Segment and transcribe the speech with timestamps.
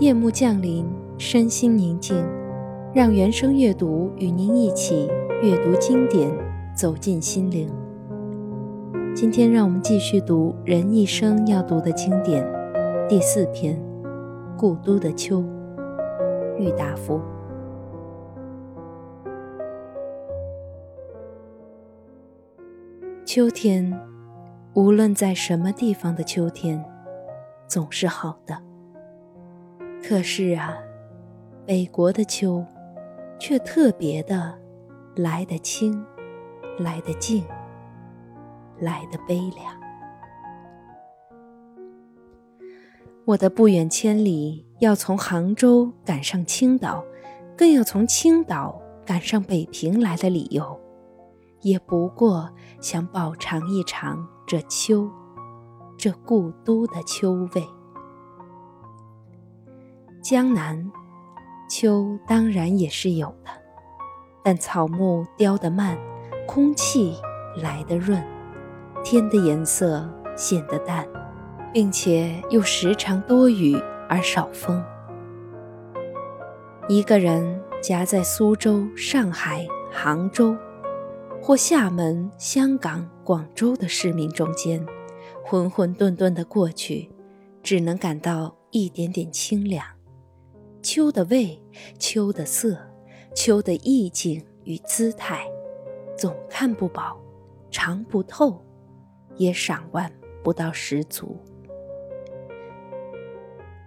[0.00, 0.84] 夜幕降临，
[1.18, 2.16] 身心宁静，
[2.92, 5.08] 让原声阅读与您一起
[5.40, 6.28] 阅读经典，
[6.74, 7.70] 走进心灵。
[9.14, 12.44] 今天，让我们继续读人一生要读的经典
[13.08, 13.76] 第四篇
[14.56, 15.40] 《故都的秋》。
[16.58, 17.20] 郁达夫。
[23.24, 23.96] 秋天，
[24.74, 26.84] 无论在什么地方的秋天，
[27.68, 28.73] 总是好的。
[30.06, 30.76] 可是啊，
[31.64, 32.62] 北国的秋，
[33.40, 34.54] 却特别的
[35.16, 36.04] 来得清，
[36.78, 37.42] 来得静，
[38.78, 39.74] 来得悲凉。
[43.24, 47.02] 我的不远千里要从杭州赶上青岛，
[47.56, 50.78] 更要从青岛赶上北平来的理由。
[51.62, 55.08] 也不过想饱尝一尝这秋，
[55.96, 57.66] 这故都的秋味。
[60.24, 60.90] 江南，
[61.68, 63.50] 秋当然也是有的，
[64.42, 65.98] 但草木凋得慢，
[66.46, 67.14] 空气
[67.60, 68.24] 来得润，
[69.04, 71.06] 天的颜色显得淡，
[71.74, 73.76] 并且又时常多雨
[74.08, 74.82] 而少风。
[76.88, 80.56] 一个人夹在苏州、上海、杭州。
[81.38, 84.82] 或厦门、香港、广州的市民中间，
[85.44, 87.10] 混混沌沌的过去，
[87.62, 89.84] 只能感到一点点清凉。
[90.84, 91.58] 秋的味，
[91.98, 92.76] 秋的色，
[93.34, 95.48] 秋的意境与姿态，
[96.14, 97.18] 总看不饱，
[97.70, 98.62] 尝不透，
[99.36, 100.12] 也赏玩
[100.42, 101.38] 不到十足。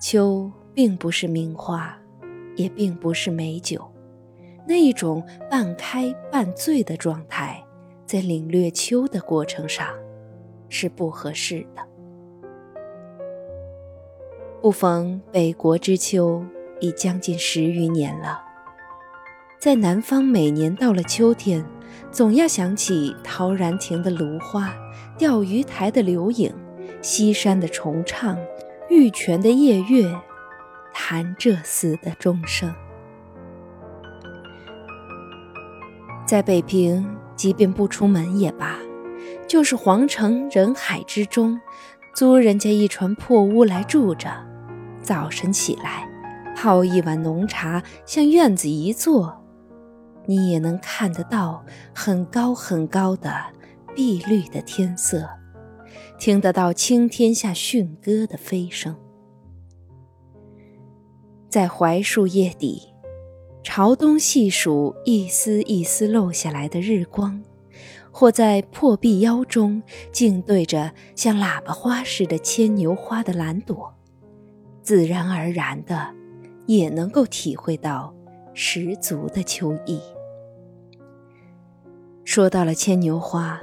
[0.00, 1.98] 秋并不是名花，
[2.54, 3.84] 也并不是美酒。
[4.64, 7.60] 那一种半开半醉的状态，
[8.06, 9.88] 在领略秋的过程上，
[10.68, 11.84] 是不合适的。
[14.62, 16.42] 不逢北国之秋，
[16.80, 18.42] 已将近十余年了。
[19.58, 21.64] 在南方，每年到了秋天，
[22.10, 24.74] 总要想起陶然亭的芦花、
[25.16, 26.54] 钓鱼台的柳影、
[27.00, 28.36] 西山的重唱、
[28.90, 30.14] 玉泉的夜月、
[30.92, 32.74] 潭柘寺的钟声。
[36.26, 38.78] 在北平，即便不出门也罢，
[39.46, 41.60] 就是皇城人海之中，
[42.14, 44.30] 租人家一船破屋来住着，
[45.02, 46.08] 早晨起来，
[46.54, 49.34] 泡一碗浓茶，向院子一坐，
[50.26, 53.32] 你也能看得到很高很高的
[53.94, 55.28] 碧绿的天色，
[56.18, 58.96] 听得到青天下驯鸽的飞声，
[61.48, 62.90] 在槐树叶底。
[63.66, 67.42] 朝东细数一丝一丝漏下来的日光，
[68.10, 69.82] 或在破壁腰中
[70.12, 73.94] 静对着像喇叭花似的牵牛花的蓝朵，
[74.82, 76.14] 自然而然的
[76.66, 78.14] 也能够体会到
[78.52, 80.00] 十足的秋意。
[82.24, 83.60] 说到了牵牛花，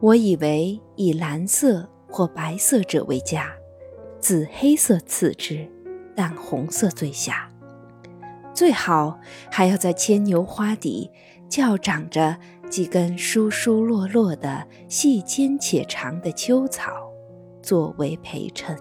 [0.00, 3.52] 我以为以蓝色或白色者为佳，
[4.20, 5.66] 紫黑色次之，
[6.14, 7.48] 淡红色最下。
[8.52, 9.18] 最好
[9.50, 11.10] 还要在牵牛花底
[11.48, 12.36] 较长着
[12.68, 16.92] 几根疏疏落落的细尖且长的秋草，
[17.62, 18.76] 作为陪衬。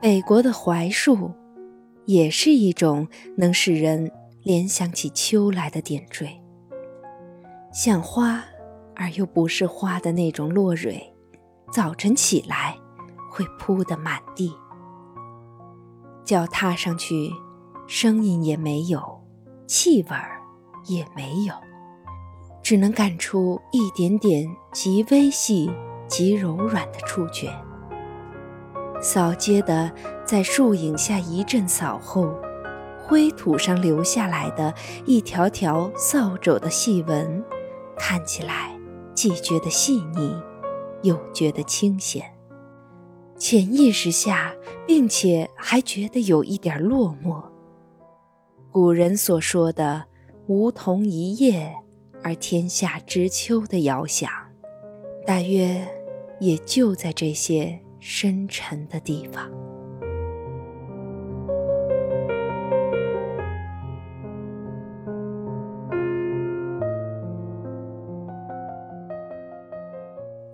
[0.00, 1.32] 北国的槐树，
[2.04, 4.08] 也是一种能使人
[4.44, 6.40] 联想起秋来的点缀，
[7.72, 8.44] 像花
[8.94, 11.02] 而又不是花的那种落蕊，
[11.72, 12.76] 早晨起来
[13.28, 14.52] 会铺得满地。
[16.24, 17.32] 脚踏上去，
[17.88, 19.20] 声音也没有，
[19.66, 20.40] 气味儿
[20.86, 21.52] 也没有，
[22.62, 25.68] 只能感出一点点极微细、
[26.06, 27.52] 极柔软的触觉。
[29.00, 29.90] 扫街的
[30.24, 32.34] 在树影下一阵扫后，
[33.00, 34.74] 灰土上留下来的
[35.06, 37.42] 一条条扫帚的细纹，
[37.96, 38.76] 看起来
[39.14, 40.34] 既觉得细腻，
[41.02, 42.24] 又觉得清闲。
[43.38, 44.52] 潜意识下，
[44.84, 47.40] 并且还觉得有一点落寞。
[48.72, 50.04] 古人所说的
[50.48, 51.72] “梧桐一叶
[52.22, 54.28] 而天下知秋”的遥想，
[55.24, 55.86] 大约
[56.40, 57.78] 也就在这些
[58.10, 59.50] 深沉的地方。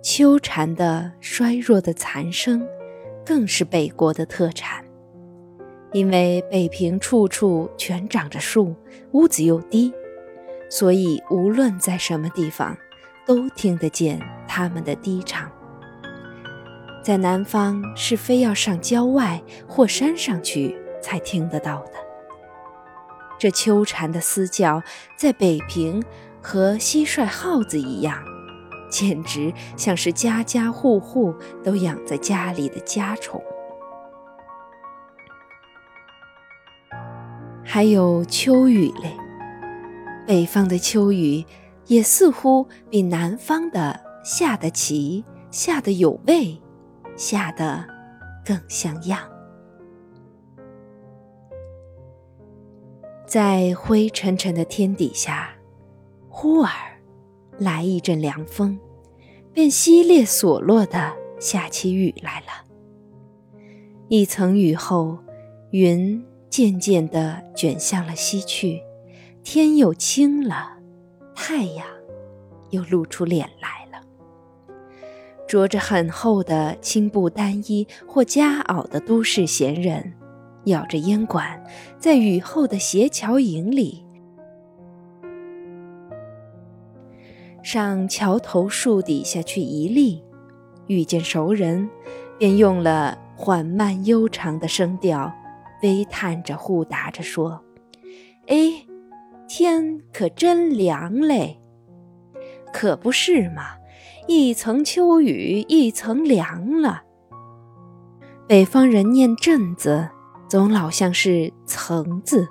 [0.01, 2.67] 秋蝉的衰弱的残声，
[3.25, 4.83] 更是北国的特产。
[5.93, 8.75] 因为北平处处全长着树，
[9.13, 9.93] 屋子又低，
[10.69, 12.75] 所以无论在什么地方，
[13.25, 15.49] 都听得见它们的低唱。
[17.05, 21.91] 在南方是非要上郊外或山上去才听得到的。
[23.37, 24.81] 这秋蝉的嘶叫，
[25.15, 26.03] 在北平
[26.41, 28.17] 和蟋蟀、耗子一样，
[28.89, 31.31] 简直像是家家户户
[31.63, 33.39] 都养在家里的家宠。
[37.63, 39.15] 还有秋雨嘞，
[40.25, 41.45] 北方的秋雨
[41.85, 46.59] 也似乎比南方的下得齐、下得有味、
[47.15, 47.85] 下得
[48.45, 49.19] 更像样。
[53.25, 55.49] 在灰沉沉的天底下，
[56.29, 56.69] 忽而
[57.57, 58.79] 来一阵凉风，
[59.53, 62.47] 便稀裂索落的下起雨来了。
[64.07, 65.19] 一层雨后，
[65.71, 66.25] 云。
[66.47, 68.81] 渐渐地卷向了西去，
[69.43, 70.77] 天又清了，
[71.35, 71.85] 太阳
[72.69, 73.84] 又露出脸来。
[75.55, 80.13] 着着很厚的青布单衣或夹袄的都市闲人，
[80.65, 81.63] 咬着烟管，
[81.97, 84.03] 在雨后的斜桥影里，
[87.63, 90.21] 上桥头树底下去一立，
[90.87, 91.89] 遇见熟人，
[92.37, 95.33] 便用了缓慢悠长的声调。
[95.81, 97.63] 悲叹着，互答着说
[98.47, 98.85] ：“哎，
[99.47, 101.61] 天可真凉嘞！
[102.73, 103.77] 可不是嘛，
[104.27, 107.03] 一层秋雨一层凉了。
[108.47, 110.09] 北方人念阵字，
[110.47, 112.47] 总老像是层字，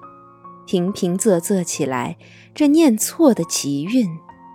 [0.66, 2.16] 平平仄仄起来，
[2.54, 4.08] 这念错的奇韵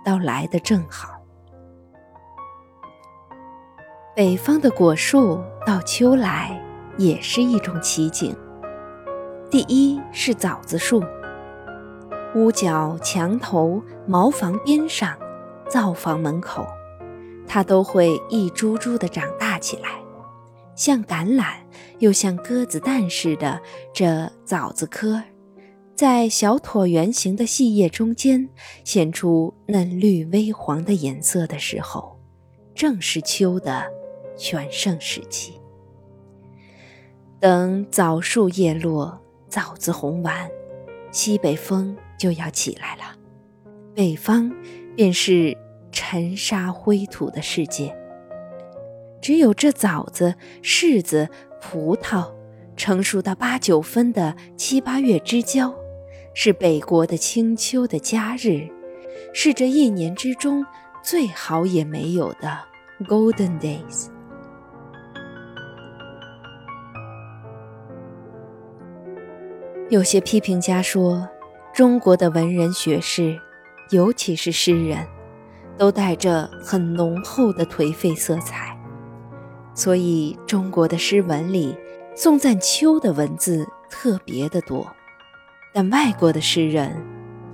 [0.04, 1.10] 倒来得正好。
[4.16, 6.62] 北方的果树到秋来，
[6.98, 8.34] 也是一种奇景。”
[9.50, 11.02] 第一是枣子树，
[12.34, 15.16] 屋角、墙头、茅房边上、
[15.68, 16.66] 灶房门口，
[17.52, 20.00] 它都会一株株的长大起来，
[20.76, 21.56] 像橄榄
[21.98, 23.60] 又像鸽子蛋似的。
[23.92, 25.20] 这枣子科，
[25.96, 28.48] 在小椭圆形的细叶中间
[28.84, 32.16] 显出嫩绿微黄的颜色的时候，
[32.72, 33.84] 正是秋的
[34.36, 35.60] 全盛时期。
[37.40, 39.20] 等枣树叶落。
[39.48, 40.48] 枣子红完，
[41.10, 43.02] 西北风就要起来了。
[43.92, 44.48] 北方
[44.94, 45.58] 便是
[45.90, 47.96] 尘沙灰土的世界。
[49.20, 51.28] 只有这枣子、柿子、
[51.60, 52.32] 葡萄
[52.76, 55.74] 成熟到八九分的七八月之交，
[56.32, 58.68] 是北国的清秋的佳日，
[59.34, 60.64] 是这一年之中
[61.02, 62.58] 最好也没有的
[63.00, 64.08] Golden Days。
[69.90, 71.28] 有些批评家说，
[71.74, 73.38] 中国的文人学士，
[73.90, 75.06] 尤其是诗人，
[75.80, 78.78] 都带着很浓厚的颓废色彩，
[79.74, 81.74] 所以中国的诗文里
[82.14, 84.86] 颂赞秋的文字特别的多。
[85.72, 86.94] 但外国的诗人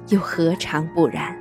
[0.08, 1.38] 又何尝不然？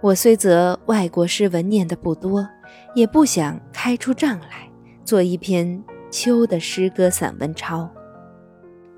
[0.00, 2.48] 我虽则外国诗文念得不多，
[2.94, 4.70] 也不想开出账来
[5.04, 7.90] 做一篇秋的诗歌散文抄。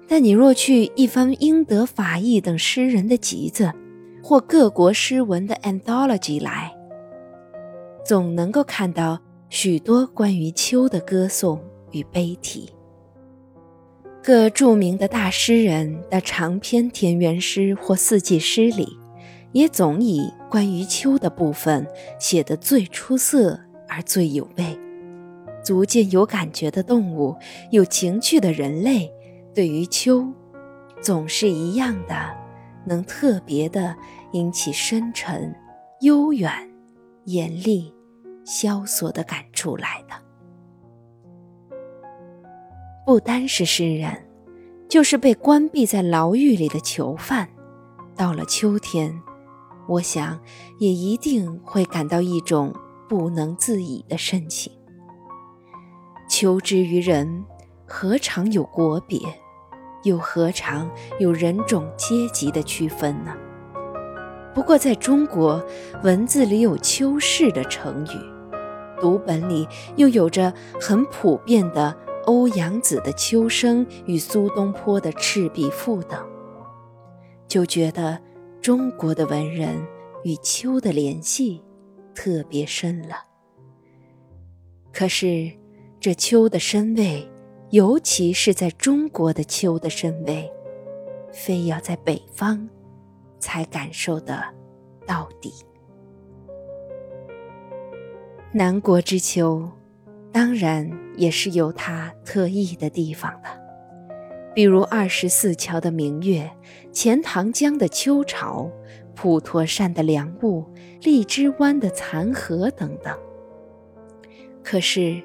[0.06, 3.73] 但你若去一番英德法意等诗人的集子，
[4.27, 6.75] 或各国诗文的 anthology 来，
[8.07, 12.71] 总能够看到许多关于秋的歌颂与悲题。
[14.23, 18.99] 各著名的大诗人的长篇田园诗或四季诗里，
[19.53, 21.87] 也总以关于秋的部分
[22.19, 24.65] 写得最出色而最有味，
[25.63, 27.37] 足见有感觉的动物，
[27.71, 29.13] 有情趣的人类。
[29.55, 30.27] 对于秋，
[31.03, 32.15] 总是一样的，
[32.84, 33.96] 能特别的
[34.32, 35.55] 引起深沉、
[36.00, 36.50] 悠远、
[37.24, 37.93] 严厉、
[38.44, 40.14] 萧索的感触来的。
[43.06, 44.26] 不单是诗人，
[44.88, 47.48] 就是被关闭在牢狱里的囚犯，
[48.17, 49.20] 到了秋天，
[49.86, 50.41] 我想
[50.79, 52.74] 也一定会感到一种
[53.08, 54.72] 不能自已的深情。
[56.29, 57.44] 秋之于人，
[57.86, 59.19] 何尝有国别？
[60.05, 63.34] 又何尝有人种阶级的区分呢？
[64.55, 65.61] 不过在中国，
[66.03, 71.96] 文字里有“秋氏”的成语，读本里又有着很普遍的
[72.27, 76.25] 欧阳子的《秋声》与苏东坡的《赤壁赋》等，
[77.49, 78.20] 就觉得
[78.63, 79.84] 中国的文人
[80.23, 81.61] 与秋的联系
[82.15, 83.17] 特别深了。
[84.93, 85.51] 可是
[85.99, 87.29] 这秋的深味。
[87.75, 90.49] 尤其是在中国的秋的深味，
[91.33, 92.69] 非要在北方
[93.41, 94.41] 才感受得
[95.05, 95.53] 到底。
[98.53, 99.69] 南国之秋，
[100.31, 103.49] 当然也是有它特异的地方的，
[104.55, 106.49] 比如二十四桥的明月、
[106.93, 108.71] 钱塘江的秋潮、
[109.17, 110.65] 普陀山的凉雾、
[111.03, 113.19] 荔枝湾的残荷等等。
[114.63, 115.21] 可是，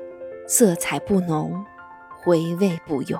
[0.48, 1.63] 色彩不浓，
[2.23, 3.19] 回味不永。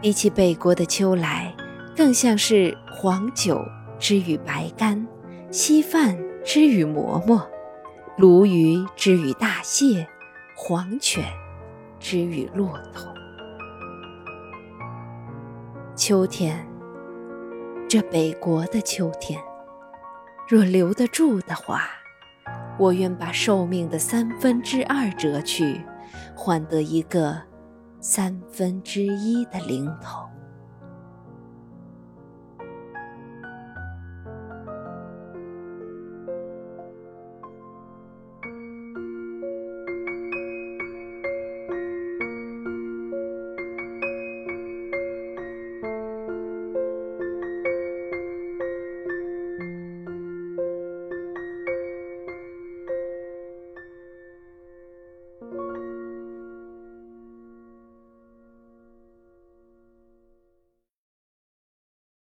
[0.00, 1.54] 比起北国的秋来，
[1.96, 3.64] 更像是黄酒
[3.98, 5.06] 之与白干，
[5.50, 7.48] 稀饭之与馍馍，
[8.16, 10.06] 鲈鱼之与大蟹，
[10.54, 11.24] 黄犬
[11.98, 13.12] 之与骆驼。
[15.94, 16.66] 秋天，
[17.88, 19.40] 这北国的秋天，
[20.46, 21.88] 若留得住的话，
[22.78, 25.80] 我愿把寿命的三分之二折去，
[26.36, 27.46] 换得一个。
[28.08, 30.35] 三分之一的零头。